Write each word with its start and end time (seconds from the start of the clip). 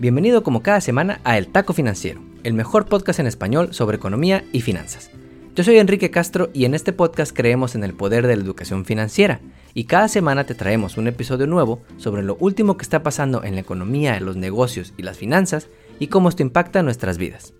Bienvenido 0.00 0.42
como 0.42 0.62
cada 0.62 0.80
semana 0.80 1.20
a 1.24 1.36
El 1.36 1.48
Taco 1.48 1.74
Financiero, 1.74 2.22
el 2.42 2.54
mejor 2.54 2.86
podcast 2.86 3.20
en 3.20 3.26
español 3.26 3.74
sobre 3.74 3.98
economía 3.98 4.44
y 4.50 4.62
finanzas. 4.62 5.10
Yo 5.54 5.62
soy 5.62 5.76
Enrique 5.76 6.10
Castro 6.10 6.48
y 6.54 6.64
en 6.64 6.72
este 6.72 6.94
podcast 6.94 7.36
creemos 7.36 7.74
en 7.74 7.84
el 7.84 7.92
poder 7.92 8.26
de 8.26 8.34
la 8.34 8.42
educación 8.42 8.86
financiera 8.86 9.42
y 9.74 9.84
cada 9.84 10.08
semana 10.08 10.44
te 10.44 10.54
traemos 10.54 10.96
un 10.96 11.06
episodio 11.06 11.46
nuevo 11.46 11.82
sobre 11.98 12.22
lo 12.22 12.36
último 12.36 12.78
que 12.78 12.82
está 12.82 13.02
pasando 13.02 13.44
en 13.44 13.56
la 13.56 13.60
economía, 13.60 14.18
los 14.20 14.36
negocios 14.36 14.94
y 14.96 15.02
las 15.02 15.18
finanzas 15.18 15.68
y 15.98 16.06
cómo 16.06 16.30
esto 16.30 16.42
impacta 16.42 16.82
nuestras 16.82 17.18
vidas. 17.18 17.52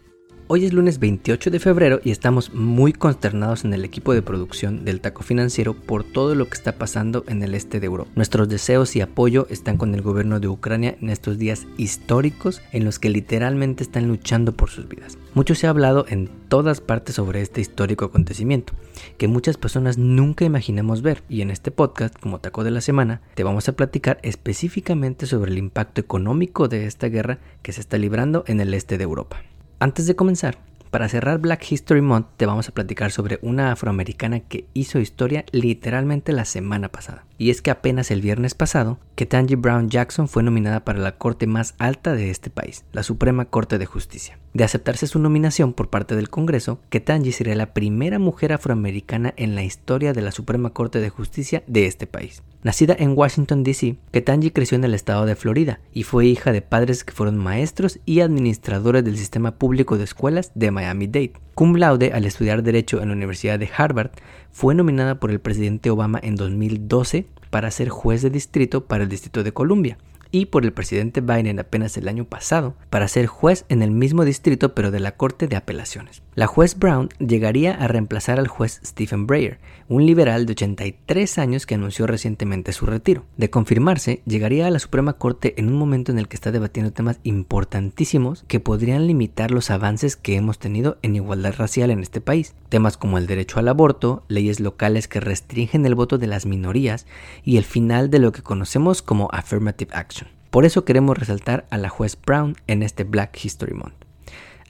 Hoy 0.53 0.65
es 0.65 0.73
lunes 0.73 0.99
28 0.99 1.49
de 1.53 1.61
febrero 1.61 2.01
y 2.03 2.11
estamos 2.11 2.53
muy 2.53 2.93
consternados 2.93 3.65
en 3.65 3.73
el 3.73 3.85
equipo 3.85 4.15
de 4.15 4.21
producción 4.21 4.85
del 4.85 5.01
Taco 5.01 5.23
Financiero 5.23 5.75
por 5.75 6.03
todo 6.03 6.35
lo 6.35 6.47
que 6.47 6.55
está 6.55 6.73
pasando 6.73 7.23
en 7.29 7.45
el 7.45 7.55
este 7.55 7.79
de 7.79 7.87
Europa. 7.87 8.11
Nuestros 8.17 8.49
deseos 8.49 8.97
y 8.97 9.01
apoyo 9.01 9.47
están 9.49 9.77
con 9.77 9.95
el 9.95 10.03
gobierno 10.03 10.41
de 10.41 10.49
Ucrania 10.49 10.97
en 11.01 11.11
estos 11.11 11.39
días 11.39 11.69
históricos 11.77 12.63
en 12.73 12.85
los 12.85 12.99
que 12.99 13.11
literalmente 13.11 13.85
están 13.85 14.09
luchando 14.09 14.51
por 14.51 14.71
sus 14.71 14.89
vidas. 14.89 15.19
Mucho 15.35 15.55
se 15.55 15.69
ha 15.69 15.71
hablado 15.71 16.05
en 16.09 16.29
todas 16.49 16.81
partes 16.81 17.15
sobre 17.15 17.43
este 17.43 17.61
histórico 17.61 18.07
acontecimiento, 18.07 18.73
que 19.19 19.29
muchas 19.29 19.57
personas 19.57 19.99
nunca 19.99 20.45
imaginamos 20.45 21.01
ver, 21.01 21.23
y 21.29 21.43
en 21.43 21.53
este 21.53 21.71
podcast, 21.71 22.19
como 22.19 22.41
Taco 22.41 22.65
de 22.65 22.73
la 22.73 22.81
Semana, 22.81 23.21
te 23.37 23.45
vamos 23.45 23.69
a 23.69 23.77
platicar 23.77 24.19
específicamente 24.25 25.27
sobre 25.27 25.53
el 25.53 25.59
impacto 25.59 26.01
económico 26.01 26.67
de 26.67 26.87
esta 26.87 27.07
guerra 27.07 27.39
que 27.63 27.71
se 27.71 27.81
está 27.81 27.99
librando 27.99 28.43
en 28.49 28.59
el 28.59 28.75
este 28.75 28.99
de 28.99 29.05
Europa. 29.05 29.45
Antes 29.83 30.07
de 30.07 30.15
comenzar, 30.15 30.59
para 30.91 31.09
cerrar 31.09 31.39
Black 31.39 31.73
History 31.73 32.03
Month 32.03 32.27
te 32.37 32.45
vamos 32.45 32.69
a 32.69 32.73
platicar 32.73 33.11
sobre 33.11 33.39
una 33.41 33.73
afroamericana 33.73 34.41
que 34.41 34.67
hizo 34.75 34.99
historia 34.99 35.47
literalmente 35.53 36.35
la 36.35 36.45
semana 36.45 36.91
pasada. 36.91 37.25
Y 37.41 37.49
es 37.49 37.63
que 37.63 37.71
apenas 37.71 38.11
el 38.11 38.21
viernes 38.21 38.55
pasado, 38.55 38.99
Ketanji 39.15 39.55
Brown 39.55 39.89
Jackson 39.89 40.29
fue 40.29 40.43
nominada 40.43 40.85
para 40.85 40.99
la 40.99 41.17
corte 41.17 41.47
más 41.47 41.75
alta 41.79 42.15
de 42.15 42.29
este 42.29 42.51
país, 42.51 42.85
la 42.93 43.03
Suprema 43.03 43.47
Corte 43.47 43.79
de 43.79 43.87
Justicia. 43.87 44.39
De 44.53 44.63
aceptarse 44.63 45.07
su 45.07 45.19
nominación 45.19 45.73
por 45.73 45.89
parte 45.89 46.17
del 46.17 46.29
Congreso, 46.29 46.81
Ketanji 46.91 47.33
sería 47.33 47.55
la 47.55 47.73
primera 47.73 48.19
mujer 48.19 48.53
afroamericana 48.53 49.33
en 49.39 49.55
la 49.55 49.63
historia 49.63 50.13
de 50.13 50.21
la 50.21 50.33
Suprema 50.33 50.75
Corte 50.75 51.01
de 51.01 51.09
Justicia 51.09 51.63
de 51.67 51.87
este 51.87 52.07
país. 52.07 52.43
Nacida 52.63 52.95
en 52.99 53.17
Washington, 53.17 53.63
D.C., 53.63 53.97
Ketanji 54.13 54.51
creció 54.51 54.77
en 54.77 54.85
el 54.85 54.93
estado 54.93 55.25
de 55.25 55.35
Florida 55.35 55.81
y 55.95 56.03
fue 56.03 56.27
hija 56.27 56.53
de 56.53 56.61
padres 56.61 57.05
que 57.05 57.15
fueron 57.15 57.39
maestros 57.39 58.01
y 58.05 58.21
administradores 58.21 59.03
del 59.03 59.17
sistema 59.17 59.53
público 59.53 59.97
de 59.97 60.05
escuelas 60.05 60.53
de 60.55 60.71
Miami-Dade. 60.71 61.33
Cum 61.61 61.77
laude 61.77 62.13
al 62.15 62.25
estudiar 62.25 62.63
Derecho 62.63 63.03
en 63.03 63.09
la 63.09 63.15
Universidad 63.15 63.59
de 63.59 63.69
Harvard, 63.77 64.13
fue 64.51 64.75
nominada 64.75 65.21
por 65.21 65.31
el 65.31 65.41
presidente 65.41 65.91
Obama 65.91 66.19
en 66.23 66.35
2012 66.35 67.27
para 67.51 67.71
ser 67.71 67.91
juez 67.91 68.23
de 68.23 68.31
distrito 68.31 68.87
para 68.87 69.03
el 69.03 69.11
Distrito 69.11 69.43
de 69.43 69.53
Columbia 69.53 69.99
y 70.31 70.47
por 70.47 70.65
el 70.65 70.73
presidente 70.73 71.21
Biden 71.21 71.59
apenas 71.59 71.99
el 71.99 72.09
año 72.09 72.25
pasado 72.25 72.77
para 72.89 73.09
ser 73.09 73.27
juez 73.27 73.67
en 73.69 73.83
el 73.83 73.91
mismo 73.91 74.25
distrito 74.25 74.75
pero 74.75 74.91
de 74.91 75.01
la 75.01 75.19
Corte 75.19 75.49
de 75.49 75.57
Apelaciones. 75.57 76.23
La 76.37 76.47
juez 76.47 76.79
Brown 76.79 77.09
llegaría 77.19 77.75
a 77.75 77.89
reemplazar 77.89 78.39
al 78.39 78.47
juez 78.47 78.81
Stephen 78.85 79.27
Breyer, 79.27 79.59
un 79.89 80.07
liberal 80.07 80.47
de 80.47 80.53
83 80.53 81.39
años 81.39 81.67
que 81.67 81.75
anunció 81.75 82.07
recientemente 82.07 82.73
su 82.73 82.87
retiro. 82.87 83.25
De 83.37 83.51
confirmarse, 83.51 84.23
llegaría 84.27 84.69
a 84.69 84.71
la 84.71 84.79
Suprema 84.79 85.15
Corte 85.15 85.55
en 85.59 85.67
un 85.67 85.75
momento 85.75 86.13
en 86.13 86.21
el 86.21 86.29
que 86.29 86.37
está 86.37 86.53
debatiendo 86.53 86.93
temas 86.93 87.19
importantísimos 87.25 88.45
que 88.47 88.61
podrían 88.61 89.09
limitar 89.09 89.51
los 89.51 89.73
avances 89.73 90.15
que 90.15 90.37
hemos 90.37 90.61
tenido 90.61 90.99
en 91.03 91.17
igualdad 91.17 91.55
racial 91.59 91.91
en 91.91 91.99
este 91.99 92.21
país. 92.21 92.55
Temas 92.69 92.97
como 92.97 93.19
el 93.19 93.27
derecho 93.27 93.59
al 93.59 93.67
aborto, 93.67 94.23
leyes 94.29 94.61
locales 94.61 95.09
que 95.09 95.19
restringen 95.19 95.85
el 95.85 95.97
voto 95.97 96.17
de 96.17 96.29
las 96.29 96.47
minorías 96.47 97.07
y 97.45 97.57
el 97.57 97.65
final 97.65 98.09
de 98.09 98.21
lo 98.21 98.31
que 98.31 98.43
conocemos 98.43 99.03
como 99.03 99.29
affirmative 99.33 99.91
action. 99.95 100.29
Por 100.51 100.65
eso 100.65 100.85
queremos 100.85 101.19
resaltar 101.19 101.67
a 101.71 101.77
la 101.77 101.89
juez 101.89 102.17
Brown 102.25 102.55
en 102.69 102.85
este 102.85 103.03
Black 103.03 103.37
History 103.45 103.75
Month. 103.75 104.05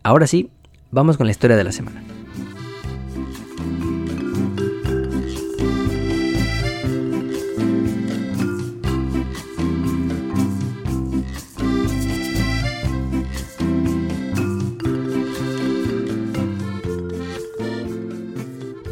Ahora 0.02 0.26
sí, 0.26 0.50
vamos 0.90 1.16
con 1.16 1.26
la 1.26 1.30
historia 1.30 1.56
de 1.56 1.64
la 1.64 1.72
semana. 1.72 2.02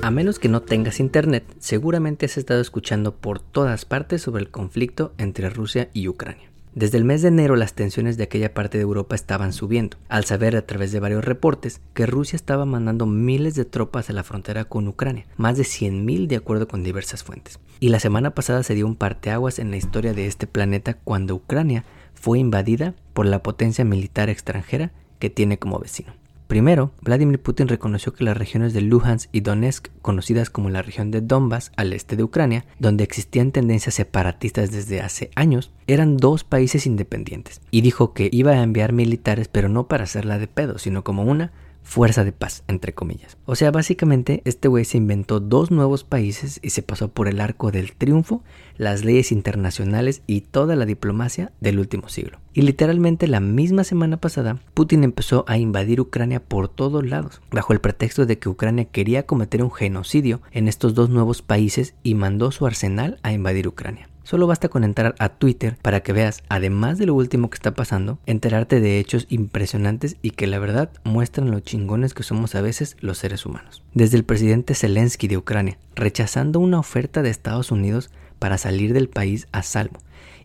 A 0.08 0.10
menos 0.10 0.38
que 0.38 0.48
no 0.48 0.62
tengas 0.62 1.00
internet, 1.00 1.44
seguramente 1.58 2.25
has 2.25 2.38
estado 2.38 2.62
escuchando 2.62 3.14
por 3.16 3.41
todas 3.41 3.84
partes 3.84 4.22
sobre 4.22 4.42
el 4.42 4.50
conflicto 4.50 5.12
entre 5.19 5.50
Rusia 5.50 5.91
y 5.92 6.08
Ucrania. 6.08 6.47
Desde 6.78 6.97
el 6.97 7.05
mes 7.05 7.22
de 7.22 7.28
enero 7.28 7.56
las 7.56 7.75
tensiones 7.75 8.16
de 8.16 8.22
aquella 8.22 8.55
parte 8.55 8.78
de 8.78 8.83
Europa 8.83 9.16
estaban 9.16 9.53
subiendo, 9.53 9.97
al 10.09 10.25
saber 10.27 10.55
a 10.55 10.65
través 10.65 10.93
de 10.93 11.00
varios 11.00 11.25
reportes 11.25 11.81
que 11.93 12.06
Rusia 12.06 12.37
estaba 12.37 12.66
mandando 12.66 13.05
miles 13.05 13.56
de 13.56 13.65
tropas 13.65 14.11
a 14.11 14.12
la 14.12 14.22
frontera 14.22 14.65
con 14.65 14.87
Ucrania, 14.87 15.27
más 15.37 15.56
de 15.56 15.65
100.000 15.65 16.28
de 16.28 16.37
acuerdo 16.37 16.69
con 16.69 16.84
diversas 16.84 17.25
fuentes. 17.25 17.59
Y 17.81 17.88
la 17.88 17.99
semana 17.99 18.31
pasada 18.31 18.62
se 18.62 18.77
dio 18.77 18.87
un 18.87 18.94
parteaguas 18.94 19.59
en 19.59 19.72
la 19.72 19.77
historia 19.77 20.12
de 20.12 20.28
este 20.28 20.47
planeta 20.47 20.94
cuando 20.94 21.34
Ucrania 21.34 21.84
fue 22.15 22.38
invadida 22.38 22.94
por 23.12 23.27
la 23.27 23.43
potencia 23.43 23.84
militar 23.84 24.28
extranjera 24.28 24.93
que 25.19 25.31
tiene 25.31 25.59
como 25.59 25.81
vecino. 25.81 26.12
Primero, 26.48 26.92
Vladimir 27.03 27.42
Putin 27.42 27.69
reconoció 27.69 28.14
que 28.14 28.25
las 28.25 28.34
regiones 28.34 28.72
de 28.72 28.81
Luhansk 28.81 29.28
y 29.32 29.41
Donetsk, 29.41 29.88
conocidas 30.00 30.48
como 30.48 30.70
la 30.70 30.81
región 30.81 31.10
de 31.10 31.20
Donbass 31.20 31.72
al 31.76 31.92
este 31.92 32.16
de 32.16 32.22
Ucrania, 32.22 32.64
donde 32.78 33.04
existían 33.04 33.53
tendencias 33.53 33.97
separatistas 33.97 34.70
desde 34.70 35.03
hace 35.03 35.31
años, 35.34 35.72
eran 35.87 36.16
dos 36.16 36.44
países 36.44 36.87
independientes, 36.87 37.60
y 37.70 37.82
dijo 37.82 38.14
que 38.14 38.31
iba 38.32 38.53
a 38.53 38.62
enviar 38.62 38.94
militares 38.94 39.47
pero 39.48 39.69
no 39.69 39.88
para 39.88 40.04
hacerla 40.04 40.38
de 40.38 40.47
pedo, 40.47 40.78
sino 40.78 41.04
como 41.04 41.22
una 41.22 41.53
fuerza 41.88 42.22
de 42.22 42.32
paz, 42.32 42.65
entre 42.69 42.93
comillas. 42.93 43.38
O 43.47 43.56
sea, 43.56 43.71
básicamente 43.71 44.43
este 44.44 44.69
güey 44.69 44.84
se 44.84 44.99
inventó 44.99 45.41
dos 45.41 45.71
nuevos 45.71 46.04
países 46.04 46.60
y 46.62 46.71
se 46.71 46.82
pasó 46.82 47.09
por 47.09 47.28
el 47.28 47.41
arco 47.41 47.71
del 47.71 47.93
triunfo, 47.93 48.43
las 48.76 49.06
leyes 49.06 49.32
internacionales 49.32 50.21
y 50.26 50.43
toda 50.43 50.76
la 50.76 50.84
diplomacia 50.84 51.50
del 51.60 51.78
último 51.78 52.10
siglo. 52.10 52.41
Y 52.53 52.60
literalmente 52.60 53.26
la 53.26 53.41
misma 53.41 53.84
semana 53.84 54.19
pasada, 54.19 54.59
Putin 54.75 55.03
empezó 55.03 55.47
a 55.49 55.56
invadir 55.56 56.03
Ucrania 56.03 56.41
por 56.44 56.69
todos 56.69 57.06
lados, 57.06 57.41
bajo 57.50 57.72
el 57.72 57.81
pretexto 57.81 58.26
de 58.26 58.38
que 58.38 58.50
Ucrania 58.50 58.84
quería 58.84 59.25
cometer 59.25 59.62
un 59.62 59.72
genocidio 59.72 60.43
en 60.53 60.69
estos 60.69 60.93
dos 60.93 61.09
nuevos 61.09 61.41
países 61.41 61.94
y 62.03 62.15
mandó 62.15 62.53
su 62.53 62.66
arsenal 62.66 63.19
a 63.22 63.32
invadir 63.32 63.66
Ucrania. 63.66 64.10
Solo 64.28 64.47
basta 64.47 64.69
con 64.69 64.84
entrar 64.84 65.15
a 65.21 65.31
Twitter 65.31 65.78
para 65.81 66.00
que 66.00 66.12
veas, 66.12 66.43
además 66.50 66.99
de 66.99 67.06
lo 67.06 67.15
último 67.15 67.49
que 67.49 67.55
está 67.55 67.72
pasando, 67.72 68.19
enterarte 68.27 68.78
de 68.78 68.99
hechos 68.99 69.25
impresionantes 69.31 70.19
y 70.21 70.33
que 70.33 70.47
la 70.47 70.59
verdad 70.59 70.91
muestran 71.03 71.50
lo 71.50 71.61
chingones 71.61 72.12
que 72.12 72.22
somos 72.22 72.55
a 72.55 72.61
veces 72.61 72.99
los 73.00 73.17
seres 73.17 73.47
humanos. 73.47 73.83
Desde 73.94 74.19
el 74.19 74.25
presidente 74.25 74.75
Zelensky 74.75 75.28
de 75.28 75.38
Ucrania, 75.38 75.78
rechazando 75.94 76.61
una 76.61 76.78
oferta 76.78 77.22
de 77.22 77.31
Estados 77.31 77.71
Unidos 77.71 78.11
para 78.38 78.59
salir 78.59 78.93
del 78.93 79.09
país 79.09 79.49
a 79.50 79.62
salvo 79.62 79.99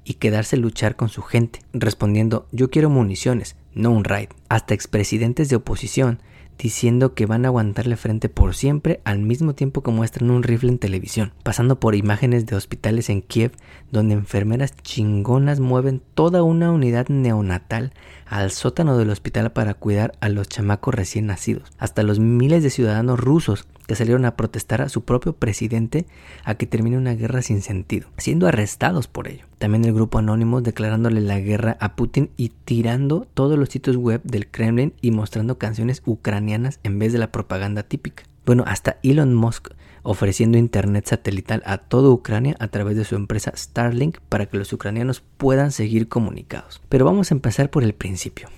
y 0.06 0.14
quedarse 0.14 0.56
a 0.56 0.60
luchar 0.60 0.96
con 0.96 1.10
su 1.10 1.22
gente, 1.22 1.60
respondiendo 1.74 2.48
yo 2.54 2.70
quiero 2.70 2.90
municiones, 2.90 3.58
no 3.74 3.92
un 3.92 4.06
raid. 4.06 4.30
Hasta 4.48 4.74
expresidentes 4.74 5.50
de 5.50 5.58
oposición 5.58 6.22
diciendo 6.58 7.14
que 7.14 7.26
van 7.26 7.46
a 7.46 7.50
aguantarle 7.50 7.96
frente 7.98 8.30
por 8.30 8.56
siempre 8.56 9.02
al 9.04 9.20
mismo 9.20 9.54
tiempo 9.56 9.84
que 9.84 9.92
muestran 9.92 10.32
un 10.32 10.44
rifle 10.44 10.70
en 10.70 10.80
televisión, 10.80 11.34
pasando 11.44 11.80
por 11.80 11.96
imágenes 11.96 12.46
de 12.46 12.56
hospitales 12.56 13.10
en 13.10 13.22
Kiev 13.22 13.52
donde 13.92 14.14
enfermeras 14.14 14.76
chingonas 14.82 15.60
mueven 15.60 16.02
toda 16.14 16.44
una 16.44 16.72
unidad 16.72 17.08
neonatal 17.10 17.94
al 18.26 18.52
sótano 18.52 18.98
del 18.98 19.10
hospital 19.10 19.52
para 19.52 19.74
cuidar 19.74 20.14
a 20.20 20.30
los 20.30 20.48
chamacos 20.48 20.96
recién 20.96 21.28
nacidos, 21.28 21.72
hasta 21.78 22.04
los 22.04 22.20
miles 22.20 22.64
de 22.64 22.70
ciudadanos 22.70 23.20
rusos 23.20 23.68
que 23.88 23.96
salieron 23.96 24.26
a 24.26 24.36
protestar 24.36 24.82
a 24.82 24.90
su 24.90 25.04
propio 25.04 25.34
presidente 25.34 26.06
a 26.44 26.56
que 26.56 26.66
termine 26.66 26.98
una 26.98 27.14
guerra 27.14 27.42
sin 27.42 27.62
sentido, 27.62 28.08
siendo 28.18 28.48
arrestados 28.48 29.08
por 29.08 29.28
ello. 29.28 29.46
También 29.58 29.86
el 29.86 29.94
grupo 29.94 30.20
Anónimos 30.20 30.64
declarándole 30.64 31.22
la 31.22 31.40
guerra 31.40 31.78
a 31.80 31.96
Putin 31.96 32.30
y 32.38 32.50
tirando 32.50 33.28
todos 33.34 33.58
los 33.58 33.70
sitios 33.70 33.98
web 33.98 34.22
del 34.24 34.48
Kremlin 34.48 34.94
y 35.02 35.12
mostrando 35.12 35.58
canciones 35.58 36.02
ucranianas 36.06 36.80
en 36.84 37.00
vez 37.00 37.14
de 37.14 37.20
la 37.20 37.32
propaganda 37.32 37.84
típica. 37.84 38.24
Bueno, 38.46 38.64
hasta 38.68 38.98
Elon 39.04 39.34
Musk 39.34 39.70
ofreciendo 40.04 40.58
internet 40.58 41.08
satelital 41.08 41.64
a 41.66 41.78
toda 41.78 42.10
Ucrania 42.10 42.56
a 42.60 42.68
través 42.68 42.98
de 42.98 43.06
su 43.06 43.16
empresa 43.16 43.54
Starlink 43.56 44.18
para 44.30 44.46
que 44.46 44.58
los 44.58 44.72
ucranianos 44.74 45.24
puedan 45.38 45.72
seguir 45.72 46.10
comunicados. 46.10 46.82
Pero 46.90 47.06
vamos 47.06 47.32
a 47.32 47.36
empezar 47.36 47.70
por 47.70 47.84
el 47.84 47.94
principio. 47.94 48.50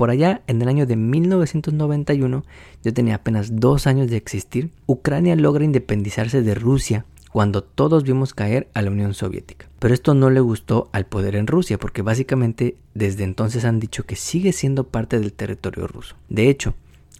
Por 0.00 0.08
allá, 0.08 0.40
en 0.46 0.62
el 0.62 0.68
año 0.68 0.86
de 0.86 0.96
1991, 0.96 2.42
yo 2.82 2.94
tenía 2.94 3.16
apenas 3.16 3.56
dos 3.56 3.86
años 3.86 4.08
de 4.08 4.16
existir, 4.16 4.70
Ucrania 4.86 5.36
logra 5.36 5.62
independizarse 5.62 6.40
de 6.40 6.54
Rusia 6.54 7.04
cuando 7.30 7.62
todos 7.62 8.04
vimos 8.04 8.32
caer 8.32 8.70
a 8.72 8.80
la 8.80 8.90
Unión 8.90 9.12
Soviética. 9.12 9.68
Pero 9.78 9.92
esto 9.92 10.14
no 10.14 10.30
le 10.30 10.40
gustó 10.40 10.88
al 10.92 11.04
poder 11.04 11.36
en 11.36 11.46
Rusia, 11.46 11.76
porque 11.76 12.00
básicamente 12.00 12.78
desde 12.94 13.24
entonces 13.24 13.66
han 13.66 13.78
dicho 13.78 14.04
que 14.04 14.16
sigue 14.16 14.54
siendo 14.54 14.84
parte 14.84 15.20
del 15.20 15.34
territorio 15.34 15.86
ruso. 15.86 16.16
De 16.30 16.48
hecho, 16.48 16.72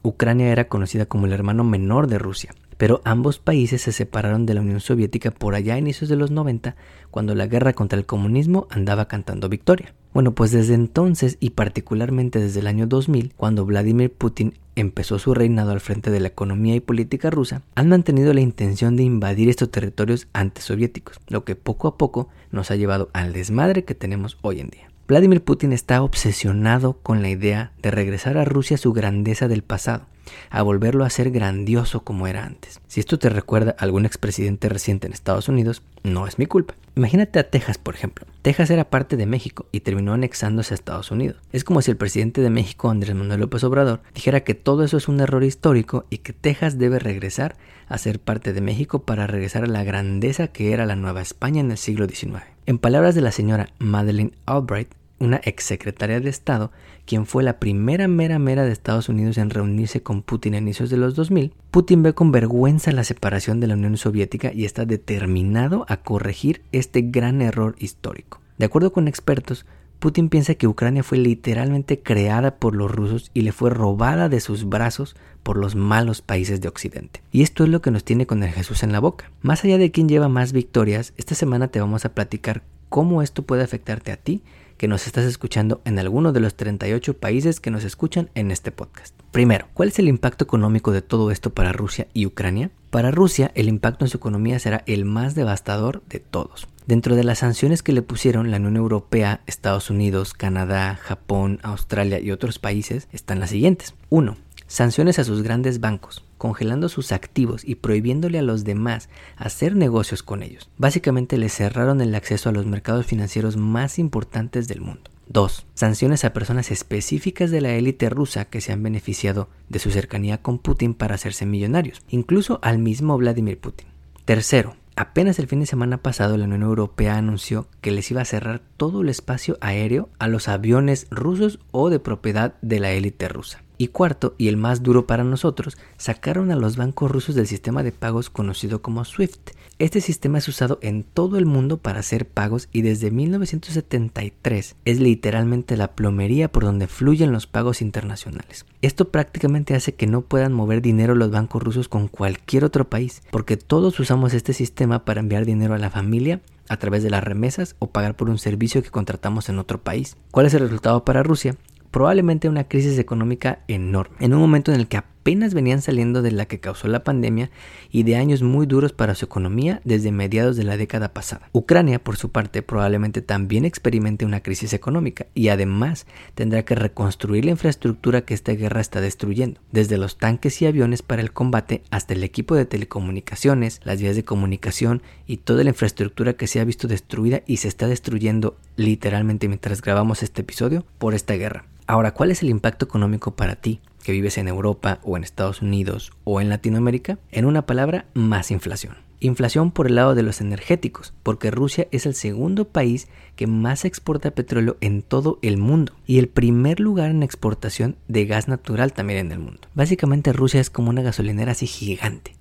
Ucrania 0.03 0.49
era 0.49 0.69
conocida 0.69 1.05
como 1.05 1.27
el 1.27 1.35
hermano 1.35 1.65
menor 1.65 2.07
de 2.07 2.19
Rusia, 2.19 2.55
pero 2.79 3.03
ambos 3.05 3.39
países 3.39 3.83
se 3.83 3.93
separaron 3.93 4.47
de 4.47 4.55
la 4.55 4.63
Unión 4.63 4.81
Soviética 4.81 5.33
por 5.33 5.55
allá 5.55 5.75
a 5.75 5.79
inicios 5.79 6.09
de 6.09 6.17
los 6.17 6.31
90, 6.31 6.77
cuando 7.11 7.35
la 7.35 7.47
guerra 7.47 7.75
contra 7.75 7.99
el 7.99 8.07
comunismo 8.07 8.69
andaba 8.71 9.07
cantando 9.07 9.51
victoria. 9.51 9.93
Bueno, 10.13 10.35
pues 10.35 10.51
desde 10.51 10.75
entonces 10.75 11.37
y 11.39 11.51
particularmente 11.51 12.41
desde 12.41 12.61
el 12.61 12.67
año 12.67 12.87
2000, 12.87 13.33
cuando 13.37 13.65
Vladimir 13.65 14.13
Putin 14.13 14.55
empezó 14.75 15.21
su 15.21 15.35
reinado 15.35 15.71
al 15.71 15.81
frente 15.81 16.11
de 16.11 16.19
la 16.19 16.29
economía 16.29 16.75
y 16.75 16.81
política 16.81 17.31
rusa, 17.31 17.63
han 17.77 17.89
mantenido 17.89 18.35
la 18.35 18.41
intención 18.41 18.97
de 18.97 19.05
invadir 19.05 19.49
estos 19.49 19.71
territorios 19.71 20.27
antisoviéticos, 20.33 21.21
lo 21.29 21.45
que 21.45 21.55
poco 21.55 21.87
a 21.87 21.97
poco 21.97 22.29
nos 22.51 22.73
ha 22.73 22.77
llevado 22.77 23.09
al 23.13 23.33
desmadre 23.33 23.85
que 23.85 23.95
tenemos 23.95 24.37
hoy 24.43 24.61
en 24.61 24.71
día. 24.71 24.91
Vladimir 25.07 25.43
Putin 25.43 25.73
está 25.73 26.03
obsesionado 26.03 26.95
con 27.03 27.23
la 27.23 27.31
idea 27.31 27.73
de 27.83 27.91
regresar 27.91 28.37
a 28.37 28.45
Rusia 28.45 28.79
su 28.79 28.93
grandeza 28.93 29.49
del 29.49 29.63
pasado, 29.63 30.07
a 30.51 30.63
volverlo 30.63 31.05
a 31.05 31.11
ser 31.11 31.31
grandioso 31.31 32.05
como 32.05 32.27
era 32.27 32.45
antes. 32.45 32.81
Si 32.89 33.01
esto 33.01 33.19
te 33.19 33.29
recuerda 33.29 33.77
a 33.79 33.85
algún 33.85 34.07
expresidente 34.07 34.69
reciente 34.69 35.07
en 35.07 35.13
Estados 35.13 35.49
Unidos, 35.49 35.83
no 36.03 36.27
es 36.27 36.39
mi 36.39 36.47
culpa. 36.47 36.75
Imagínate 36.97 37.39
a 37.39 37.49
Texas, 37.49 37.79
por 37.79 37.95
ejemplo. 37.95 38.27
Texas 38.43 38.71
era 38.71 38.91
parte 38.91 39.17
de 39.17 39.27
México 39.27 39.67
y 39.73 39.81
terminó 39.81 40.13
anexándose 40.13 40.75
a 40.75 40.77
Estados 40.77 41.11
Unidos. 41.11 41.39
Es 41.53 41.65
como 41.65 41.83
si 41.83 41.91
el 41.91 41.97
presidente 41.97 42.41
de 42.41 42.51
México, 42.51 42.91
Andrés 42.91 43.15
Manuel 43.15 43.41
López 43.41 43.65
Obrador, 43.65 44.01
dijera 44.15 44.41
que 44.41 44.55
todo 44.55 44.85
eso 44.85 44.97
es 44.97 45.09
un 45.09 45.21
error 45.21 45.45
histórico 45.45 46.05
y 46.11 46.19
que 46.19 46.33
Texas 46.33 46.79
debe 46.79 46.99
regresar 46.99 47.57
a 47.89 47.99
ser 47.99 48.21
parte 48.21 48.53
de 48.53 48.61
México 48.61 49.03
para 49.03 49.27
regresar 49.27 49.65
a 49.65 49.69
la 49.69 49.85
grandeza 49.85 50.49
que 50.49 50.73
era 50.73 50.87
la 50.87 50.97
Nueva 50.97 51.23
España 51.23 51.61
en 51.61 51.71
el 51.71 51.79
siglo 51.79 52.07
XIX. 52.07 52.43
En 52.67 52.79
palabras 52.79 53.15
de 53.15 53.21
la 53.21 53.33
señora 53.33 53.71
Madeleine 53.79 54.33
Albright, 54.47 54.91
una 55.21 55.41
exsecretaria 55.45 56.19
de 56.19 56.31
Estado, 56.31 56.73
quien 57.05 57.27
fue 57.27 57.45
la 57.45 57.61
primera 57.61 58.09
mera 58.09 58.39
mera 58.39 58.65
de 58.65 58.73
Estados 58.73 59.09
Unidos 59.09 59.39
en 59.39 59.51
reunirse 59.51 60.03
con 60.03 60.23
Putin 60.23 60.55
a 60.55 60.59
inicios 60.59 60.91
de 60.91 60.97
los 60.97 61.15
2000, 61.15 61.53
Putin 61.71 62.03
ve 62.03 62.15
con 62.15 62.33
vergüenza 62.33 62.91
la 62.91 63.05
separación 63.05 63.61
de 63.61 63.69
la 63.69 63.75
Unión 63.75 63.97
Soviética 63.97 64.53
y 64.53 64.65
está 64.65 64.87
determinado 64.87 65.85
a 65.89 65.99
corregir 65.99 66.63
este 66.73 67.03
gran 67.03 67.43
error 67.43 67.77
histórico. 67.79 68.41
De 68.59 68.65
acuerdo 68.65 68.93
con 68.93 69.07
expertos, 69.07 69.67
Putin 70.01 70.31
piensa 70.31 70.55
que 70.55 70.67
Ucrania 70.67 71.03
fue 71.03 71.19
literalmente 71.19 72.01
creada 72.01 72.57
por 72.57 72.75
los 72.75 72.91
rusos 72.91 73.31
y 73.35 73.43
le 73.43 73.53
fue 73.53 73.69
robada 73.69 74.31
de 74.31 74.41
sus 74.41 74.67
brazos 74.67 75.15
por 75.43 75.59
los 75.59 75.75
malos 75.75 76.23
países 76.23 76.63
de 76.63 76.69
Occidente. 76.69 77.23
Y 77.31 77.43
esto 77.43 77.65
es 77.65 77.71
lo 77.71 77.83
que 77.83 77.91
nos 77.91 78.05
tiene 78.05 78.27
con 78.27 78.43
el 78.43 78.51
Jesús 78.51 78.83
en 78.83 78.93
la 78.93 79.01
boca. 79.01 79.31
Más 79.43 79.63
allá 79.63 79.77
de 79.77 79.91
quién 79.91 80.09
lleva 80.09 80.31
más 80.31 80.55
victorias, 80.55 81.13
esta 81.19 81.35
semana 81.35 81.69
te 81.69 81.81
vamos 81.81 82.07
a 82.07 82.15
platicar 82.15 82.63
cómo 82.89 83.21
esto 83.21 83.43
puede 83.43 83.63
afectarte 83.63 84.11
a 84.11 84.17
ti 84.17 84.43
que 84.81 84.89
nos 84.89 85.07
estás 85.07 85.27
escuchando 85.27 85.83
en 85.85 85.99
alguno 85.99 86.33
de 86.33 86.41
los 86.41 86.55
38 86.55 87.19
países 87.19 87.61
que 87.61 87.71
nos 87.71 87.85
escuchan 87.85 88.31
en 88.35 88.51
este 88.51 88.73
podcast. 88.73 89.15
Primero, 89.31 89.67
¿cuál 89.75 89.91
es 89.91 89.99
el 89.99 90.09
impacto 90.09 90.43
económico 90.43 90.91
de 90.91 91.03
todo 91.03 91.31
esto 91.31 91.51
para 91.51 91.75
Rusia 91.75 92.07
y 92.15 92.25
Ucrania? 92.25 92.71
Para 92.89 93.11
Rusia, 93.11 93.51
el 93.55 93.69
impacto 93.69 94.07
en 94.07 94.09
su 94.09 94.17
economía 94.17 94.59
será 94.59 94.83
el 94.87 95.05
más 95.05 95.35
devastador 95.35 96.03
de 96.09 96.21
todos. 96.21 96.67
Dentro 96.87 97.15
de 97.15 97.25
las 97.25 97.41
sanciones 97.41 97.83
que 97.83 97.93
le 97.93 98.01
pusieron 98.01 98.51
la 98.51 98.57
Unión 98.57 98.79
Europea, 98.79 99.43
Estados 99.47 99.91
Unidos, 99.91 100.33
Canadá, 100.33 100.97
Japón, 100.97 101.59
Australia 101.63 102.19
y 102.19 102.31
otros 102.31 102.59
países 102.59 103.07
están 103.13 103.39
las 103.39 103.51
siguientes. 103.51 103.93
1. 104.09 104.35
Sanciones 104.71 105.19
a 105.19 105.25
sus 105.25 105.43
grandes 105.43 105.81
bancos 105.81 106.25
congelando 106.39 106.89
sus 106.89 107.11
activos 107.11 107.65
y 107.65 107.75
prohibiéndole 107.75 108.39
a 108.39 108.43
los 108.43 108.63
demás 108.63 109.09
hacer 109.37 109.75
negocios 109.75 110.23
con 110.23 110.45
ellos. 110.45 110.71
Básicamente 110.79 111.39
les 111.39 111.53
cerraron 111.53 112.01
el 112.01 112.15
acceso 112.15 112.49
a 112.49 112.53
los 112.53 112.67
mercados 112.67 113.05
financieros 113.05 113.57
más 113.57 113.99
importantes 113.99 114.69
del 114.69 114.81
mundo. 114.81 115.11
2. 115.27 115.67
Sanciones 115.75 116.25
a 116.25 116.33
personas 116.33 116.71
específicas 116.71 117.51
de 117.51 117.61
la 117.61 117.75
élite 117.75 118.11
rusa 118.11 118.45
que 118.45 118.61
se 118.61 118.73
han 118.73 118.81
beneficiado 118.81 119.49
de 119.69 119.81
su 119.81 119.91
cercanía 119.91 120.39
con 120.39 120.61
Putin 120.61 120.95
para 120.95 121.17
hacerse 121.17 121.47
millonarios, 121.47 122.03
incluso 122.09 122.61
al 122.63 122.79
mismo 122.79 123.19
Vladimir 123.19 123.59
Putin. 123.59 123.89
Tercero, 124.25 124.77
Apenas 124.97 125.39
el 125.39 125.47
fin 125.47 125.61
de 125.61 125.67
semana 125.67 126.03
pasado 126.03 126.37
la 126.37 126.45
Unión 126.45 126.63
Europea 126.63 127.17
anunció 127.17 127.69
que 127.81 127.91
les 127.91 128.11
iba 128.11 128.21
a 128.21 128.27
cerrar 128.27 128.61
todo 128.77 129.01
el 129.01 129.09
espacio 129.09 129.57
aéreo 129.63 130.11
a 130.19 130.29
los 130.29 130.47
aviones 130.47 131.07
rusos 131.11 131.59
o 131.71 131.89
de 131.89 132.01
propiedad 132.01 132.55
de 132.61 132.81
la 132.81 132.93
élite 132.93 133.27
rusa. 133.29 133.63
Y 133.81 133.89
cuarto, 133.89 134.35
y 134.37 134.49
el 134.49 134.59
más 134.59 134.83
duro 134.83 135.07
para 135.07 135.25
nosotros, 135.25 135.79
sacaron 135.97 136.51
a 136.51 136.55
los 136.55 136.77
bancos 136.77 137.11
rusos 137.11 137.35
del 137.35 137.47
sistema 137.47 137.83
de 137.83 137.93
pagos 137.93 138.29
conocido 138.29 138.83
como 138.83 139.07
SWIFT. 139.07 139.53
Este 139.79 140.03
sistema 140.03 140.37
es 140.37 140.47
usado 140.49 140.79
en 140.83 141.03
todo 141.03 141.39
el 141.39 141.47
mundo 141.47 141.79
para 141.79 142.01
hacer 142.01 142.29
pagos 142.29 142.69
y 142.73 142.83
desde 142.83 143.11
1973 143.11 144.77
es 144.85 145.01
literalmente 145.01 145.79
la 145.79 145.93
plomería 145.93 146.53
por 146.53 146.65
donde 146.65 146.89
fluyen 146.89 147.33
los 147.33 147.47
pagos 147.47 147.81
internacionales. 147.81 148.67
Esto 148.83 149.09
prácticamente 149.09 149.75
hace 149.75 149.95
que 149.95 150.07
no 150.07 150.21
puedan 150.21 150.53
mover 150.53 150.83
dinero 150.83 151.15
los 151.15 151.31
bancos 151.31 151.63
rusos 151.63 151.89
con 151.89 152.09
cualquier 152.09 152.67
otro 152.67 152.91
país, 152.91 153.23
porque 153.31 153.57
todos 153.57 153.99
usamos 153.99 154.35
este 154.35 154.53
sistema 154.53 155.07
para 155.07 155.21
enviar 155.21 155.47
dinero 155.47 155.73
a 155.73 155.79
la 155.79 155.89
familia 155.89 156.43
a 156.69 156.77
través 156.77 157.03
de 157.03 157.09
las 157.09 157.25
remesas 157.25 157.77
o 157.79 157.87
pagar 157.87 158.15
por 158.15 158.29
un 158.29 158.37
servicio 158.37 158.83
que 158.83 158.91
contratamos 158.91 159.49
en 159.49 159.59
otro 159.59 159.81
país. 159.81 160.19
¿Cuál 160.33 160.45
es 160.45 160.53
el 160.53 160.61
resultado 160.61 161.03
para 161.03 161.23
Rusia? 161.23 161.57
Probablemente 161.91 162.49
una 162.49 162.65
crisis 162.65 162.99
económica 162.99 163.61
enorme, 163.69 164.17
en 164.21 164.35
un 164.35 164.41
momento 164.41 164.73
en 164.73 164.81
el 164.81 164.89
que 164.89 164.97
apenas 165.31 165.55
venían 165.55 165.81
saliendo 165.81 166.23
de 166.23 166.33
la 166.33 166.47
que 166.47 166.59
causó 166.59 166.89
la 166.89 167.05
pandemia 167.05 167.53
y 167.93 168.03
de 168.03 168.17
años 168.17 168.43
muy 168.43 168.67
duros 168.67 168.93
para 168.93 169.15
su 169.15 169.27
economía 169.27 169.81
desde 169.85 170.11
mediados 170.11 170.57
de 170.57 170.65
la 170.65 170.77
década 170.77 171.13
pasada. 171.13 171.49
Ucrania, 171.53 172.03
por 172.03 172.17
su 172.17 172.33
parte, 172.33 172.63
probablemente 172.63 173.23
también 173.23 173.65
experimente 173.65 174.25
una 174.25 174.43
crisis 174.43 174.73
económica 174.73 175.27
y 175.33 175.47
además 175.47 176.07
tendrá 176.35 176.65
que 176.65 176.75
reconstruir 176.75 177.45
la 177.45 177.53
infraestructura 177.53 178.23
que 178.23 178.35
esta 178.35 178.51
guerra 178.55 178.81
está 178.81 179.01
destruyendo, 179.01 179.61
desde 179.71 179.99
los 179.99 180.19
tanques 180.19 180.61
y 180.63 180.67
aviones 180.67 181.03
para 181.03 181.23
el 181.23 181.33
combate 181.33 181.85
hasta 181.93 182.15
el 182.15 182.25
equipo 182.25 182.57
de 182.57 182.67
telecomunicaciones, 182.67 183.81
las 183.85 184.03
vías 184.03 184.17
de 184.17 184.25
comunicación 184.25 185.01
y 185.29 185.37
toda 185.37 185.63
la 185.63 185.71
infraestructura 185.71 186.33
que 186.33 186.49
se 186.49 186.59
ha 186.59 186.65
visto 186.65 186.89
destruida 186.89 187.43
y 187.47 187.59
se 187.59 187.69
está 187.69 187.87
destruyendo 187.87 188.57
literalmente 188.75 189.47
mientras 189.47 189.81
grabamos 189.81 190.25
este 190.25 190.41
episodio 190.41 190.85
por 190.99 191.15
esta 191.15 191.35
guerra. 191.35 191.67
Ahora, 191.87 192.15
¿cuál 192.15 192.33
es 192.33 192.43
el 192.43 192.51
impacto 192.51 192.85
económico 192.85 193.37
para 193.37 193.55
ti 193.55 193.81
vives 194.11 194.39
en 194.39 194.49
Europa 194.49 195.01
o 195.03 195.17
en 195.17 195.25
Estados 195.25 195.63
Unidos 195.63 196.13
o 196.25 196.41
en 196.41 196.49
Latinoamérica? 196.49 197.19
En 197.31 197.45
una 197.45 197.67
palabra, 197.67 198.07
más 198.15 198.51
inflación. 198.51 198.97
Inflación 199.23 199.71
por 199.71 199.87
el 199.87 199.97
lado 199.97 200.15
de 200.15 200.23
los 200.23 200.41
energéticos, 200.41 201.13
porque 201.23 201.51
Rusia 201.51 201.89
es 201.91 202.07
el 202.07 202.15
segundo 202.15 202.69
país 202.69 203.09
que 203.37 203.47
más 203.47 203.85
exporta 203.85 204.31
petróleo 204.31 204.79
en 204.81 205.03
todo 205.03 205.39
el 205.43 205.59
mundo 205.59 205.93
y 206.07 206.19
el 206.19 206.29
primer 206.29 206.81
lugar 206.81 207.11
en 207.11 207.23
exportación 207.23 207.97
de 208.09 208.25
gas 208.25 208.49
natural 208.49 208.95
también 208.95 209.19
en 209.19 209.33
el 209.33 209.39
mundo. 209.39 209.61
Básicamente 209.75 210.33
Rusia 210.33 210.61
es 210.61 210.71
como 210.71 210.89
una 210.89 211.03
gasolinera 211.03 211.53
así 211.53 211.67
gigante. 211.67 212.40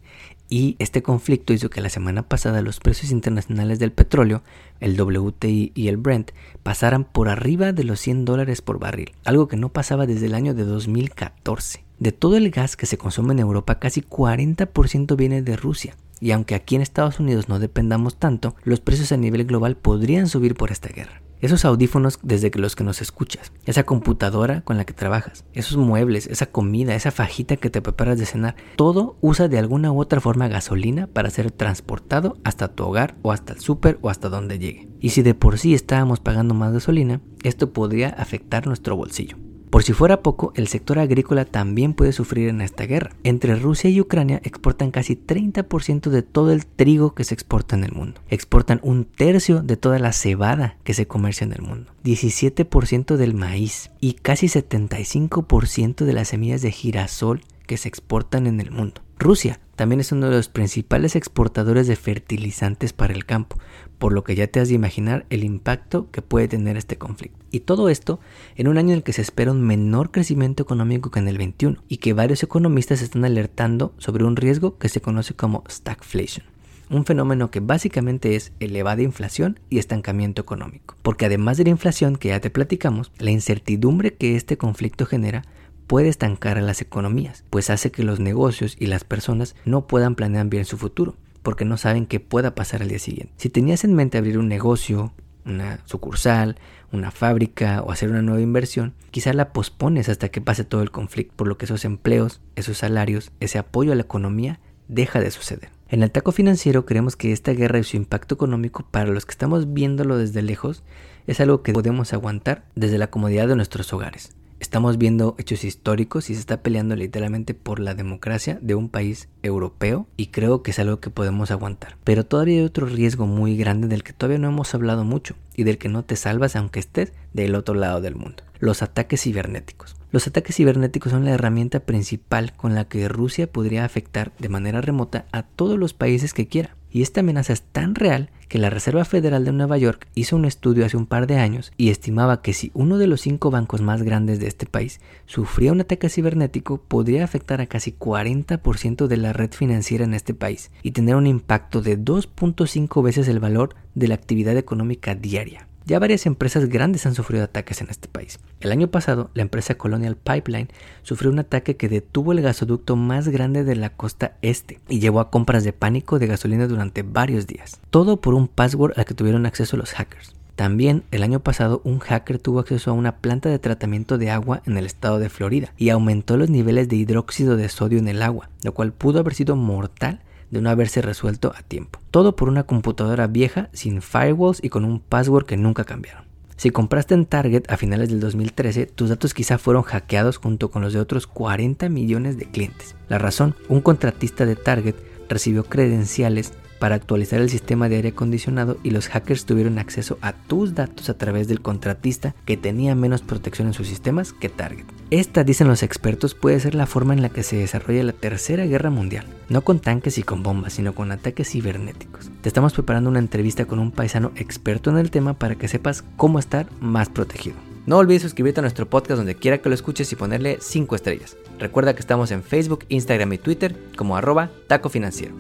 Y 0.49 0.75
este 0.79 1.03
conflicto 1.03 1.53
hizo 1.53 1.69
que 1.69 1.79
la 1.79 1.89
semana 1.89 2.23
pasada 2.23 2.63
los 2.63 2.79
precios 2.79 3.11
internacionales 3.11 3.77
del 3.77 3.91
petróleo, 3.91 4.41
el 4.79 4.99
WTI 4.99 5.71
y 5.75 5.87
el 5.87 5.97
Brent, 5.97 6.31
pasaran 6.63 7.03
por 7.03 7.29
arriba 7.29 7.71
de 7.71 7.83
los 7.83 7.99
100 7.99 8.25
dólares 8.25 8.63
por 8.63 8.79
barril, 8.79 9.11
algo 9.25 9.47
que 9.47 9.57
no 9.57 9.69
pasaba 9.69 10.07
desde 10.07 10.25
el 10.25 10.33
año 10.33 10.55
de 10.55 10.63
2014. 10.63 11.85
De 11.99 12.11
todo 12.11 12.35
el 12.37 12.49
gas 12.49 12.75
que 12.75 12.87
se 12.87 12.97
consume 12.97 13.33
en 13.33 13.39
Europa, 13.39 13.77
casi 13.77 14.01
40% 14.01 15.15
viene 15.15 15.43
de 15.43 15.55
Rusia. 15.55 15.95
Y 16.19 16.31
aunque 16.31 16.55
aquí 16.55 16.75
en 16.75 16.81
Estados 16.81 17.19
Unidos 17.19 17.47
no 17.47 17.59
dependamos 17.59 18.17
tanto, 18.17 18.55
los 18.63 18.79
precios 18.79 19.11
a 19.11 19.17
nivel 19.17 19.45
global 19.45 19.77
podrían 19.77 20.27
subir 20.27 20.55
por 20.55 20.71
esta 20.71 20.89
guerra. 20.89 21.21
Esos 21.41 21.63
audífonos 21.63 22.19
desde 22.21 22.51
los 22.55 22.75
que 22.75 22.83
nos 22.83 23.01
escuchas, 23.01 23.53
esa 23.65 23.83
computadora 23.83 24.61
con 24.61 24.75
la 24.75 24.83
que 24.83 24.93
trabajas, 24.93 25.45
esos 25.53 25.77
muebles, 25.77 26.27
esa 26.27 26.47
comida, 26.47 26.95
esa 26.95 27.11
fajita 27.11 27.55
que 27.55 27.69
te 27.69 27.81
preparas 27.81 28.19
de 28.19 28.25
cenar, 28.25 28.55
todo 28.75 29.15
usa 29.21 29.47
de 29.47 29.57
alguna 29.57 29.91
u 29.91 30.01
otra 30.01 30.19
forma 30.19 30.49
gasolina 30.49 31.07
para 31.07 31.29
ser 31.29 31.51
transportado 31.51 32.37
hasta 32.43 32.67
tu 32.67 32.83
hogar 32.83 33.15
o 33.21 33.31
hasta 33.31 33.53
el 33.53 33.59
súper 33.59 33.99
o 34.01 34.09
hasta 34.09 34.27
donde 34.27 34.59
llegue. 34.59 34.89
Y 34.99 35.09
si 35.09 35.21
de 35.21 35.33
por 35.33 35.57
sí 35.57 35.73
estábamos 35.73 36.19
pagando 36.19 36.53
más 36.53 36.73
gasolina, 36.73 37.21
esto 37.43 37.71
podría 37.71 38.09
afectar 38.09 38.67
nuestro 38.67 38.97
bolsillo. 38.97 39.37
Por 39.69 39.83
si 39.83 39.93
fuera 39.93 40.23
poco, 40.23 40.51
el 40.55 40.67
sector 40.67 40.97
agrícola 40.97 41.45
también 41.45 41.93
puede 41.93 42.11
sufrir 42.11 42.49
en 42.49 42.61
esta 42.61 42.85
guerra. 42.85 43.11
Entre 43.23 43.55
Rusia 43.55 43.89
y 43.91 44.01
Ucrania 44.01 44.41
exportan 44.43 44.89
casi 44.89 45.15
30% 45.15 46.09
de 46.09 46.23
todo 46.23 46.51
el 46.51 46.65
trigo 46.65 47.13
que 47.13 47.23
se 47.23 47.35
exporta 47.35 47.75
en 47.75 47.83
el 47.83 47.91
mundo. 47.91 48.19
Exportan 48.29 48.79
un 48.81 49.05
tercio 49.05 49.61
de 49.61 49.77
toda 49.77 49.99
la 49.99 50.11
cebada 50.11 50.77
que 50.83 50.95
se 50.95 51.07
comercia 51.07 51.45
en 51.45 51.53
el 51.53 51.61
mundo. 51.61 51.91
17% 52.03 53.15
del 53.15 53.35
maíz 53.35 53.91
y 53.99 54.13
casi 54.13 54.47
75% 54.47 56.03
de 56.03 56.13
las 56.13 56.29
semillas 56.29 56.63
de 56.63 56.71
girasol 56.71 57.41
que 57.67 57.77
se 57.77 57.87
exportan 57.87 58.47
en 58.47 58.61
el 58.61 58.71
mundo. 58.71 59.01
Rusia 59.19 59.59
también 59.75 59.99
es 59.99 60.11
uno 60.11 60.29
de 60.29 60.35
los 60.35 60.49
principales 60.49 61.15
exportadores 61.15 61.87
de 61.87 61.95
fertilizantes 61.95 62.91
para 62.91 63.13
el 63.13 63.25
campo, 63.25 63.57
por 63.99 64.13
lo 64.13 64.23
que 64.23 64.35
ya 64.35 64.47
te 64.47 64.59
has 64.59 64.69
de 64.69 64.73
imaginar 64.73 65.25
el 65.29 65.43
impacto 65.43 66.09
que 66.11 66.21
puede 66.21 66.47
tener 66.47 66.77
este 66.77 66.97
conflicto. 66.97 67.37
Y 67.51 67.59
todo 67.61 67.89
esto 67.89 68.19
en 68.55 68.67
un 68.67 68.77
año 68.77 68.89
en 68.89 68.95
el 68.95 69.03
que 69.03 69.13
se 69.13 69.21
espera 69.21 69.51
un 69.51 69.61
menor 69.61 70.11
crecimiento 70.11 70.63
económico 70.63 71.11
que 71.11 71.19
en 71.19 71.27
el 71.27 71.37
21 71.37 71.83
y 71.87 71.97
que 71.97 72.13
varios 72.13 72.41
economistas 72.41 73.01
están 73.01 73.25
alertando 73.25 73.93
sobre 73.97 74.23
un 74.23 74.35
riesgo 74.35 74.77
que 74.77 74.89
se 74.89 75.01
conoce 75.01 75.35
como 75.35 75.63
stagflation 75.69 76.45
un 76.89 77.05
fenómeno 77.05 77.51
que 77.51 77.59
básicamente 77.59 78.35
es 78.35 78.51
elevada 78.59 79.03
inflación 79.03 79.59
y 79.69 79.77
estancamiento 79.77 80.41
económico. 80.41 80.95
Porque 81.01 81.25
además 81.25 81.57
de 81.57 81.65
la 81.65 81.69
inflación 81.69 82.15
que 82.15 82.29
ya 82.29 82.39
te 82.39 82.49
platicamos, 82.49 83.11
la 83.19 83.31
incertidumbre 83.31 84.15
que 84.15 84.35
este 84.35 84.57
conflicto 84.57 85.05
genera 85.05 85.43
puede 85.87 86.09
estancar 86.09 86.57
a 86.57 86.61
las 86.61 86.81
economías, 86.81 87.43
pues 87.49 87.69
hace 87.69 87.91
que 87.91 88.03
los 88.03 88.19
negocios 88.19 88.75
y 88.79 88.87
las 88.87 89.03
personas 89.03 89.55
no 89.65 89.87
puedan 89.87 90.15
planear 90.15 90.47
bien 90.47 90.65
su 90.65 90.77
futuro, 90.77 91.15
porque 91.41 91.65
no 91.65 91.77
saben 91.77 92.05
qué 92.05 92.19
pueda 92.19 92.55
pasar 92.55 92.81
al 92.81 92.89
día 92.89 92.99
siguiente. 92.99 93.33
Si 93.37 93.49
tenías 93.49 93.83
en 93.83 93.93
mente 93.93 94.17
abrir 94.17 94.37
un 94.37 94.47
negocio, 94.47 95.13
una 95.45 95.79
sucursal, 95.85 96.57
una 96.91 97.11
fábrica 97.11 97.81
o 97.81 97.91
hacer 97.91 98.09
una 98.09 98.21
nueva 98.21 98.41
inversión, 98.41 98.93
quizá 99.11 99.33
la 99.33 99.53
pospones 99.53 100.09
hasta 100.09 100.29
que 100.29 100.41
pase 100.41 100.63
todo 100.63 100.81
el 100.81 100.91
conflicto, 100.91 101.33
por 101.35 101.47
lo 101.47 101.57
que 101.57 101.65
esos 101.65 101.85
empleos, 101.85 102.41
esos 102.55 102.77
salarios, 102.77 103.31
ese 103.39 103.57
apoyo 103.57 103.91
a 103.91 103.95
la 103.95 104.03
economía 104.03 104.59
deja 104.87 105.19
de 105.19 105.31
suceder. 105.31 105.69
En 105.87 106.03
el 106.03 106.11
taco 106.11 106.31
financiero 106.31 106.85
creemos 106.85 107.15
que 107.15 107.31
esta 107.31 107.51
guerra 107.51 107.79
y 107.79 107.83
su 107.83 107.97
impacto 107.97 108.35
económico 108.35 108.85
para 108.89 109.09
los 109.09 109.25
que 109.25 109.31
estamos 109.31 109.73
viéndolo 109.73 110.17
desde 110.17 110.41
lejos 110.41 110.83
es 111.25 111.39
algo 111.39 111.63
que 111.63 111.73
podemos 111.73 112.13
aguantar 112.13 112.65
desde 112.75 112.97
la 112.97 113.09
comodidad 113.09 113.47
de 113.47 113.55
nuestros 113.55 113.91
hogares. 113.93 114.35
Estamos 114.59 114.97
viendo 114.97 115.35
hechos 115.37 115.63
históricos 115.63 116.29
y 116.29 116.33
se 116.33 116.41
está 116.41 116.61
peleando 116.61 116.95
literalmente 116.95 117.53
por 117.53 117.79
la 117.79 117.95
democracia 117.95 118.59
de 118.61 118.75
un 118.75 118.89
país 118.89 119.29
europeo 119.41 120.07
y 120.17 120.27
creo 120.27 120.63
que 120.63 120.71
es 120.71 120.79
algo 120.79 120.99
que 120.99 121.09
podemos 121.09 121.49
aguantar. 121.49 121.97
Pero 122.03 122.25
todavía 122.25 122.59
hay 122.59 122.65
otro 122.65 122.85
riesgo 122.85 123.25
muy 123.25 123.55
grande 123.55 123.87
del 123.87 124.03
que 124.03 124.13
todavía 124.13 124.39
no 124.39 124.49
hemos 124.49 124.75
hablado 124.75 125.05
mucho 125.05 125.35
y 125.55 125.63
del 125.63 125.77
que 125.77 125.87
no 125.87 126.03
te 126.03 126.17
salvas 126.17 126.55
aunque 126.55 126.79
estés 126.79 127.13
del 127.33 127.55
otro 127.55 127.73
lado 127.73 128.01
del 128.01 128.15
mundo. 128.15 128.43
Los 128.59 128.81
ataques 128.81 129.21
cibernéticos. 129.21 129.98
Los 130.11 130.25
ataques 130.25 130.55
cibernéticos 130.55 131.11
son 131.11 131.23
la 131.23 131.31
herramienta 131.31 131.81
principal 131.81 132.53
con 132.53 132.73
la 132.73 132.85
que 132.85 133.07
Rusia 133.07 133.51
podría 133.51 133.85
afectar 133.85 134.31
de 134.39 134.49
manera 134.49 134.81
remota 134.81 135.25
a 135.31 135.43
todos 135.43 135.77
los 135.77 135.93
países 135.93 136.33
que 136.33 136.47
quiera. 136.47 136.75
Y 136.91 137.03
esta 137.03 137.19
amenaza 137.19 137.53
es 137.53 137.61
tan 137.61 137.93
real 137.93 138.31
que 138.47 138.57
la 138.57 138.71
Reserva 138.71 139.05
Federal 139.05 139.45
de 139.45 139.51
Nueva 139.51 139.77
York 139.77 140.07
hizo 140.15 140.35
un 140.35 140.45
estudio 140.45 140.83
hace 140.83 140.97
un 140.97 141.05
par 141.05 141.27
de 141.27 141.35
años 141.37 141.71
y 141.77 141.91
estimaba 141.91 142.41
que 142.41 142.53
si 142.53 142.71
uno 142.73 142.97
de 142.97 143.05
los 143.05 143.21
cinco 143.21 143.51
bancos 143.51 143.81
más 143.81 144.01
grandes 144.01 144.39
de 144.39 144.47
este 144.47 144.65
país 144.65 144.99
sufría 145.27 145.71
un 145.71 145.81
ataque 145.81 146.09
cibernético, 146.09 146.81
podría 146.81 147.23
afectar 147.23 147.61
a 147.61 147.67
casi 147.67 147.91
40% 147.91 149.05
de 149.05 149.17
la 149.17 149.33
red 149.33 149.51
financiera 149.51 150.03
en 150.03 150.15
este 150.15 150.33
país 150.33 150.71
y 150.81 150.91
tener 150.91 151.15
un 151.15 151.27
impacto 151.27 151.83
de 151.83 151.99
2.5 151.99 153.03
veces 153.03 153.27
el 153.27 153.39
valor 153.39 153.75
de 153.93 154.07
la 154.07 154.15
actividad 154.15 154.57
económica 154.57 155.13
diaria. 155.13 155.68
Ya 155.89 155.97
varias 155.97 156.27
empresas 156.27 156.69
grandes 156.69 157.07
han 157.07 157.15
sufrido 157.15 157.43
ataques 157.43 157.81
en 157.81 157.89
este 157.89 158.07
país. 158.07 158.39
El 158.59 158.71
año 158.71 158.89
pasado, 158.89 159.31
la 159.33 159.41
empresa 159.41 159.73
Colonial 159.73 160.17
Pipeline 160.17 160.67
sufrió 161.01 161.31
un 161.31 161.39
ataque 161.39 161.77
que 161.77 161.89
detuvo 161.89 162.31
el 162.31 162.43
gasoducto 162.43 162.95
más 162.95 163.27
grande 163.27 163.63
de 163.63 163.75
la 163.75 163.89
costa 163.89 164.33
este 164.43 164.79
y 164.87 164.99
llevó 164.99 165.19
a 165.19 165.31
compras 165.31 165.63
de 165.63 165.73
pánico 165.73 166.19
de 166.19 166.27
gasolina 166.27 166.67
durante 166.67 167.01
varios 167.01 167.47
días. 167.47 167.79
Todo 167.89 168.21
por 168.21 168.35
un 168.35 168.47
password 168.47 168.99
al 168.99 169.05
que 169.05 169.15
tuvieron 169.15 169.47
acceso 169.47 169.77
los 169.77 169.93
hackers. 169.93 170.35
También 170.55 171.05
el 171.09 171.23
año 171.23 171.39
pasado 171.39 171.81
un 171.83 171.97
hacker 171.97 172.37
tuvo 172.37 172.59
acceso 172.59 172.91
a 172.91 172.93
una 172.93 173.15
planta 173.15 173.49
de 173.49 173.57
tratamiento 173.57 174.19
de 174.19 174.29
agua 174.29 174.61
en 174.67 174.77
el 174.77 174.85
estado 174.85 175.17
de 175.17 175.29
Florida 175.29 175.73
y 175.75 175.89
aumentó 175.89 176.37
los 176.37 176.51
niveles 176.51 176.87
de 176.87 176.97
hidróxido 176.97 177.57
de 177.57 177.67
sodio 177.67 177.97
en 177.97 178.09
el 178.09 178.21
agua, 178.21 178.51
lo 178.61 178.75
cual 178.75 178.93
pudo 178.93 179.21
haber 179.21 179.33
sido 179.33 179.55
mortal 179.55 180.21
de 180.51 180.61
no 180.61 180.69
haberse 180.69 181.01
resuelto 181.01 181.53
a 181.55 181.61
tiempo. 181.61 181.99
Todo 182.11 182.35
por 182.35 182.49
una 182.49 182.63
computadora 182.63 183.27
vieja, 183.27 183.69
sin 183.73 184.01
firewalls 184.01 184.63
y 184.63 184.69
con 184.69 184.85
un 184.85 184.99
password 184.99 185.45
que 185.45 185.57
nunca 185.57 185.83
cambiaron. 185.83 186.29
Si 186.59 186.71
compraste 186.71 187.13
en 187.13 187.25
Target 187.25 187.63
a 187.71 187.77
finales 187.77 188.09
del 188.09 188.19
2013, 188.19 188.87
tus 188.87 189.07
datos 189.07 189.33
quizá 189.33 189.57
fueron 189.57 189.83
hackeados 189.83 190.37
junto 190.37 190.69
con 190.69 190.81
los 190.81 190.91
de 190.91 190.99
otros 190.99 191.25
40 191.25 191.87
millones 191.87 192.37
de 192.37 192.47
clientes. 192.47 192.95
La 193.07 193.17
razón, 193.17 193.55
un 193.69 193.79
contratista 193.79 194.45
de 194.45 194.57
Target 194.57 194.95
recibió 195.29 195.63
credenciales 195.63 196.51
para 196.79 196.95
actualizar 196.95 197.41
el 197.41 197.49
sistema 197.49 197.89
de 197.89 197.97
aire 197.97 198.09
acondicionado 198.09 198.77
y 198.83 198.91
los 198.91 199.07
hackers 199.09 199.45
tuvieron 199.45 199.77
acceso 199.77 200.17
a 200.21 200.33
tus 200.33 200.73
datos 200.73 201.09
a 201.09 201.17
través 201.17 201.47
del 201.47 201.61
contratista 201.61 202.33
que 202.45 202.57
tenía 202.57 202.95
menos 202.95 203.21
protección 203.21 203.67
en 203.67 203.73
sus 203.73 203.87
sistemas 203.87 204.33
que 204.33 204.49
Target. 204.49 204.85
Esta, 205.11 205.43
dicen 205.43 205.67
los 205.67 205.83
expertos, 205.83 206.35
puede 206.35 206.59
ser 206.59 206.75
la 206.75 206.85
forma 206.85 207.13
en 207.13 207.21
la 207.21 207.29
que 207.29 207.43
se 207.43 207.57
desarrolla 207.57 208.03
la 208.03 208.13
Tercera 208.13 208.65
Guerra 208.65 208.89
Mundial, 208.89 209.25
no 209.49 209.61
con 209.61 209.79
tanques 209.79 210.17
y 210.17 210.23
con 210.23 210.43
bombas, 210.43 210.73
sino 210.73 210.93
con 210.93 211.11
ataques 211.11 211.49
cibernéticos. 211.49 212.29
Te 212.41 212.49
estamos 212.49 212.73
preparando 212.73 213.09
una 213.09 213.19
entrevista 213.19 213.65
con 213.65 213.79
un 213.79 213.91
paisano 213.91 214.31
experto 214.35 214.89
en 214.89 214.97
el 214.97 215.11
tema 215.11 215.33
para 215.33 215.55
que 215.55 215.67
sepas 215.67 216.03
cómo 216.15 216.39
estar 216.39 216.67
más 216.79 217.09
protegido. 217.09 217.68
No 217.85 217.97
olvides 217.97 218.21
suscribirte 218.21 218.59
a 218.59 218.61
nuestro 218.61 218.89
podcast 218.89 219.17
donde 219.17 219.35
quiera 219.35 219.59
que 219.59 219.69
lo 219.69 219.75
escuches 219.75 220.11
y 220.11 220.15
ponerle 220.15 220.57
5 220.59 220.95
estrellas. 220.95 221.37
Recuerda 221.57 221.93
que 221.93 222.01
estamos 222.01 222.31
en 222.31 222.43
Facebook, 222.43 222.85
Instagram 222.89 223.33
y 223.33 223.37
Twitter 223.37 223.75
como 223.95 224.15
arroba 224.15 224.49
taco 224.67 224.89
financiero. 224.89 225.33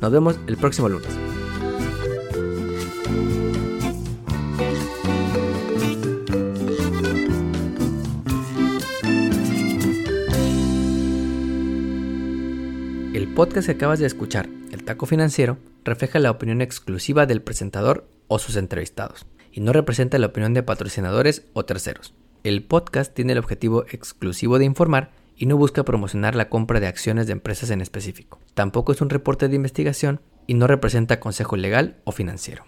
Nos 0.00 0.12
vemos 0.12 0.38
el 0.46 0.56
próximo 0.56 0.88
lunes. 0.88 1.08
El 13.14 13.32
podcast 13.34 13.66
que 13.66 13.72
acabas 13.72 14.00
de 14.00 14.06
escuchar, 14.06 14.48
El 14.72 14.84
Taco 14.84 15.06
Financiero, 15.06 15.56
refleja 15.84 16.18
la 16.18 16.30
opinión 16.30 16.60
exclusiva 16.60 17.26
del 17.26 17.42
presentador 17.42 18.06
o 18.28 18.38
sus 18.38 18.56
entrevistados 18.56 19.26
y 19.54 19.60
no 19.60 19.72
representa 19.72 20.18
la 20.18 20.26
opinión 20.26 20.52
de 20.52 20.64
patrocinadores 20.64 21.46
o 21.52 21.64
terceros. 21.64 22.12
El 22.42 22.64
podcast 22.64 23.14
tiene 23.14 23.32
el 23.32 23.38
objetivo 23.38 23.84
exclusivo 23.88 24.58
de 24.58 24.64
informar 24.64 25.12
y 25.36 25.46
no 25.46 25.56
busca 25.56 25.84
promocionar 25.84 26.34
la 26.34 26.48
compra 26.48 26.80
de 26.80 26.88
acciones 26.88 27.26
de 27.26 27.32
empresas 27.32 27.70
en 27.70 27.80
específico. 27.80 28.40
Tampoco 28.54 28.90
es 28.90 29.00
un 29.00 29.10
reporte 29.10 29.48
de 29.48 29.54
investigación 29.54 30.20
y 30.48 30.54
no 30.54 30.66
representa 30.66 31.20
consejo 31.20 31.56
legal 31.56 31.96
o 32.02 32.10
financiero. 32.10 32.64